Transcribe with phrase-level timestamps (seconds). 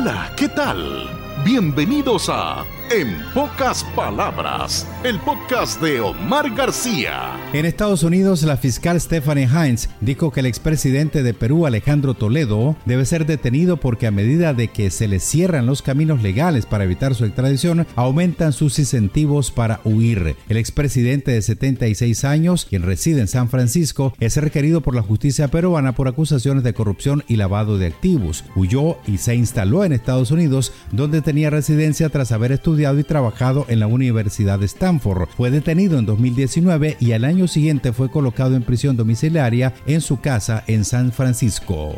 [0.00, 1.10] Hola, ¿qué tal?
[1.44, 7.36] Bienvenidos a En pocas palabras, el podcast de Omar García.
[7.52, 12.76] En Estados Unidos, la fiscal Stephanie Hines dijo que el expresidente de Perú, Alejandro Toledo,
[12.86, 16.84] debe ser detenido porque a medida de que se le cierran los caminos legales para
[16.84, 20.36] evitar su extradición, aumentan sus incentivos para huir.
[20.48, 25.48] El expresidente de 76 años, quien reside en San Francisco, es requerido por la justicia
[25.48, 28.46] peruana por acusaciones de corrupción y lavado de activos.
[28.56, 33.66] Huyó y se instaló en Estados Unidos, donde tenía residencia tras haber estudiado y trabajado
[33.68, 35.28] en la Universidad de Stanford.
[35.36, 40.20] Fue detenido en 2019 y al año siguiente fue colocado en prisión domiciliaria en su
[40.20, 41.94] casa en San Francisco.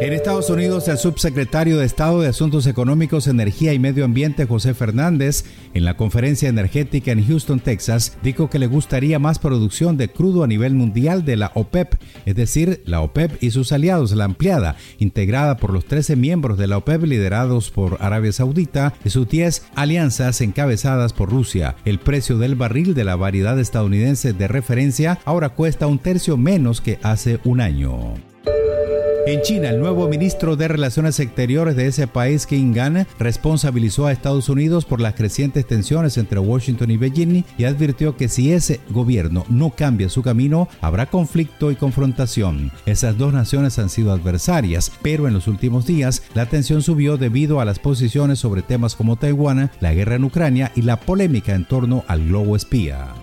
[0.00, 4.72] En Estados Unidos, el subsecretario de Estado de Asuntos Económicos, Energía y Medio Ambiente, José
[4.72, 10.08] Fernández, en la conferencia energética en Houston, Texas, dijo que le gustaría más producción de
[10.08, 14.24] crudo a nivel mundial de la OPEP, es decir, la OPEP y sus aliados, la
[14.24, 19.28] ampliada, integrada por los 13 miembros de la OPEP liderados por Arabia Saudita y sus
[19.28, 21.76] 10 alianzas encabezadas por Rusia.
[21.84, 26.80] El precio del barril de la variedad estadounidense de referencia ahora cuesta un tercio menos
[26.80, 28.29] que hace un año.
[29.26, 34.12] En China, el nuevo ministro de Relaciones Exteriores de ese país, Qin Gan, responsabilizó a
[34.12, 38.80] Estados Unidos por las crecientes tensiones entre Washington y Beijing y advirtió que si ese
[38.88, 42.72] gobierno no cambia su camino, habrá conflicto y confrontación.
[42.86, 47.60] Esas dos naciones han sido adversarias, pero en los últimos días la tensión subió debido
[47.60, 51.66] a las posiciones sobre temas como Taiwán, la guerra en Ucrania y la polémica en
[51.66, 53.14] torno al globo espía.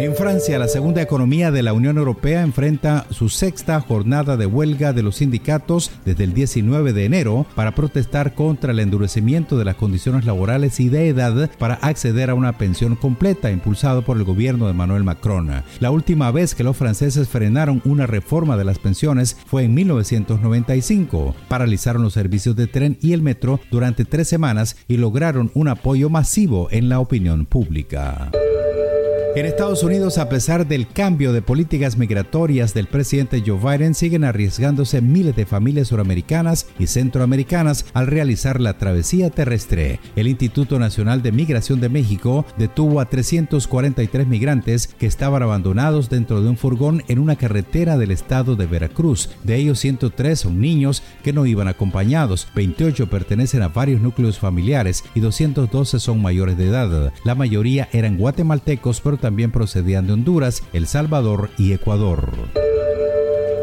[0.00, 4.92] En Francia, la segunda economía de la Unión Europea enfrenta su sexta jornada de huelga
[4.92, 9.76] de los sindicatos desde el 19 de enero para protestar contra el endurecimiento de las
[9.76, 14.66] condiciones laborales y de edad para acceder a una pensión completa impulsado por el gobierno
[14.66, 15.62] de Manuel Macron.
[15.78, 21.36] La última vez que los franceses frenaron una reforma de las pensiones fue en 1995.
[21.48, 26.10] Paralizaron los servicios de tren y el metro durante tres semanas y lograron un apoyo
[26.10, 28.30] masivo en la opinión pública.
[29.34, 34.24] En Estados Unidos, a pesar del cambio de políticas migratorias del presidente Joe Biden, siguen
[34.24, 40.00] arriesgándose miles de familias suramericanas y centroamericanas al realizar la travesía terrestre.
[40.16, 46.42] El Instituto Nacional de Migración de México detuvo a 343 migrantes que estaban abandonados dentro
[46.42, 49.30] de un furgón en una carretera del estado de Veracruz.
[49.44, 55.04] De ellos, 103 son niños que no iban acompañados, 28 pertenecen a varios núcleos familiares
[55.14, 57.14] y 212 son mayores de edad.
[57.24, 62.28] La mayoría eran guatemaltecos, pero también procedían de Honduras, El Salvador y Ecuador.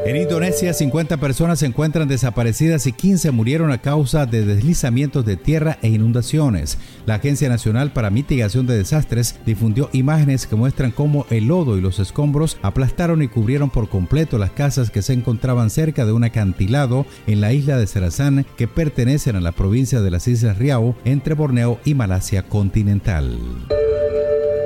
[0.05, 5.35] En Indonesia, 50 personas se encuentran desaparecidas y 15 murieron a causa de deslizamientos de
[5.35, 6.77] tierra e inundaciones.
[7.05, 11.81] La Agencia Nacional para Mitigación de Desastres difundió imágenes que muestran cómo el lodo y
[11.81, 16.23] los escombros aplastaron y cubrieron por completo las casas que se encontraban cerca de un
[16.23, 20.95] acantilado en la isla de Serazán que pertenecen a la provincia de las Islas Riau
[21.03, 23.37] entre Borneo y Malasia continental.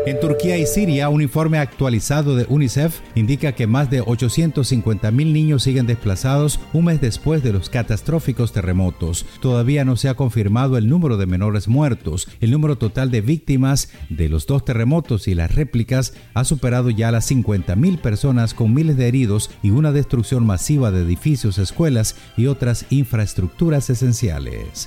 [0.05, 5.31] En Turquía y Siria, un informe actualizado de UNICEF indica que más de 850 mil
[5.31, 9.25] niños siguen desplazados un mes después de los catastróficos terremotos.
[9.39, 12.27] Todavía no se ha confirmado el número de menores muertos.
[12.41, 17.09] El número total de víctimas de los dos terremotos y las réplicas ha superado ya
[17.09, 22.17] las 50 mil personas con miles de heridos y una destrucción masiva de edificios, escuelas
[22.35, 24.85] y otras infraestructuras esenciales.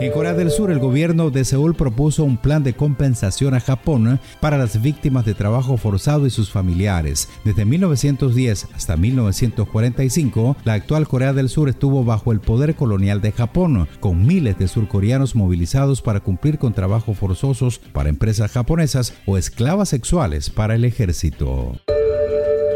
[0.00, 4.20] En Corea del Sur, el gobierno de Seúl propuso un plan de compensación a Japón
[4.40, 7.28] para las víctimas de trabajo forzado y sus familiares.
[7.44, 13.32] Desde 1910 hasta 1945, la actual Corea del Sur estuvo bajo el poder colonial de
[13.32, 19.36] Japón, con miles de surcoreanos movilizados para cumplir con trabajos forzosos para empresas japonesas o
[19.36, 21.72] esclavas sexuales para el ejército.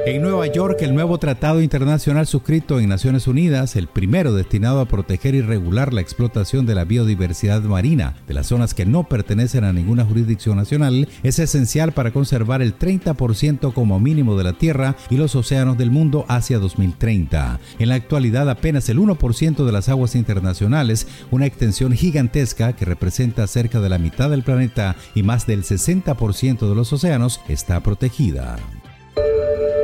[0.04, 4.86] En Nueva York, el nuevo tratado internacional suscrito en Naciones Unidas, el primero destinado a
[4.86, 9.62] proteger y regular la explotación de la biodiversidad marina de las zonas que no pertenecen
[9.62, 14.96] a ninguna jurisdicción nacional, es esencial para conservar el 30% como mínimo de la tierra
[15.08, 17.60] y los océanos del mundo hacia 2030.
[17.78, 23.46] En la actualidad, apenas el 1% de las aguas internacionales, una extensión gigantesca que representa
[23.46, 28.58] cerca de la mitad del planeta y más del 60% de los océanos, está protegida.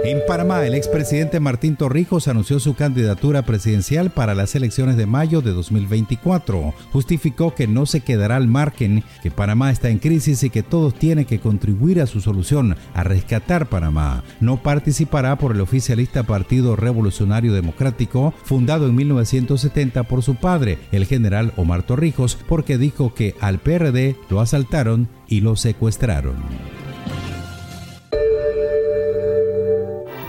[0.05, 5.43] En Panamá, el expresidente Martín Torrijos anunció su candidatura presidencial para las elecciones de mayo
[5.43, 6.73] de 2024.
[6.93, 10.95] Justificó que no se quedará al margen, que Panamá está en crisis y que todos
[10.95, 14.23] tienen que contribuir a su solución, a rescatar Panamá.
[14.41, 21.07] No participará por el oficialista Partido Revolucionario Democrático, fundado en 1970 por su padre, el
[21.07, 26.37] general Omar Torrijos, porque dijo que al PRD lo asaltaron y lo secuestraron.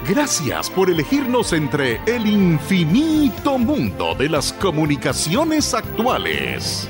[0.09, 6.89] Gracias por elegirnos entre el infinito mundo de las comunicaciones actuales.